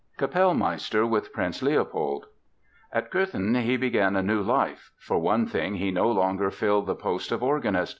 KAPELLMEISTER 0.17 1.05
WITH 1.05 1.31
PRINCE 1.31 1.61
LEOPOLD 1.61 2.25
At 2.91 3.11
Cöthen 3.11 3.61
he 3.61 3.77
began 3.77 4.15
a 4.15 4.23
new 4.23 4.41
life. 4.41 4.91
For 4.97 5.19
one 5.19 5.45
thing, 5.45 5.75
he 5.75 5.91
no 5.91 6.09
longer 6.11 6.49
filled 6.49 6.87
the 6.87 6.95
post 6.95 7.31
of 7.31 7.43
organist. 7.43 7.89